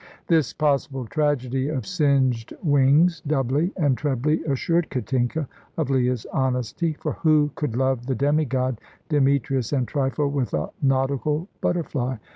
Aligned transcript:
This 0.25 0.51
possible 0.51 1.05
tragedy 1.05 1.67
of 1.69 1.85
singed 1.85 2.55
wings 2.63 3.21
doubly 3.27 3.71
and 3.77 3.95
trebly 3.95 4.43
assured 4.45 4.89
Katinka 4.89 5.47
of 5.77 5.91
Leah's 5.91 6.25
honesty, 6.33 6.93
for 6.93 7.11
who 7.13 7.51
could 7.53 7.75
love 7.75 8.07
the 8.07 8.15
demi 8.15 8.45
god 8.45 8.81
Demetrius 9.09 9.71
and 9.71 9.87
trifle 9.87 10.31
with 10.31 10.55
a 10.55 10.71
nautical 10.81 11.47
butterfly? 11.61 12.17